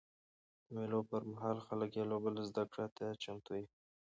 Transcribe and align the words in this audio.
د 0.65 0.67
مېلو 0.75 0.99
پر 1.09 1.21
مهال 1.31 1.57
خلک 1.67 1.89
یو 1.97 2.05
له 2.11 2.17
بله 2.23 2.41
زدهکړې 2.49 2.87
ته 2.97 3.05
چمتو 3.23 3.51
يي. 3.59 3.65